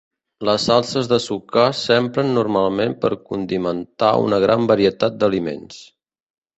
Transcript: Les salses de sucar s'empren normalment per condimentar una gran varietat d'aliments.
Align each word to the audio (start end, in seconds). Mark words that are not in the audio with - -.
Les 0.47 0.63
salses 0.69 1.09
de 1.11 1.19
sucar 1.25 1.65
s'empren 1.81 2.33
normalment 2.39 2.97
per 3.05 3.13
condimentar 3.29 4.13
una 4.27 4.43
gran 4.49 4.69
varietat 4.77 5.23
d'aliments. 5.23 5.83